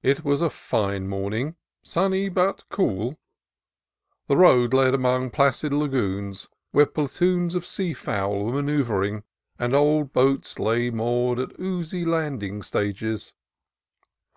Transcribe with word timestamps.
It 0.00 0.22
was 0.24 0.40
a 0.40 0.48
fine 0.48 1.08
morning, 1.08 1.56
sunny 1.82 2.28
but 2.28 2.62
cool. 2.68 3.18
The 4.28 4.36
road 4.36 4.72
led 4.72 4.94
among 4.94 5.30
placid 5.30 5.72
lagoons, 5.72 6.48
where 6.70 6.86
platoons 6.86 7.56
of 7.56 7.66
sea 7.66 7.94
fowl 7.94 8.44
were 8.44 8.52
manoeuvring, 8.52 9.24
and 9.58 9.74
old 9.74 10.12
boats 10.12 10.60
lay 10.60 10.88
moored 10.90 11.40
A 11.40 11.46
JOCUND 11.48 11.56
CAVALIER 11.56 11.66
227 11.66 11.66
at 11.66 11.66
oozy 11.66 12.04
landing 12.08 12.62
stages. 12.62 13.34